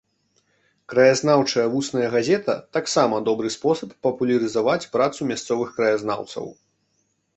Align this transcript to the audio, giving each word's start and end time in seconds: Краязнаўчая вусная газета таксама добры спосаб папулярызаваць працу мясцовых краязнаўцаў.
Краязнаўчая 0.93 1.65
вусная 1.73 2.07
газета 2.15 2.55
таксама 2.77 3.15
добры 3.27 3.53
спосаб 3.59 3.93
папулярызаваць 4.07 4.89
працу 4.97 5.19
мясцовых 5.33 5.69
краязнаўцаў. 5.81 6.45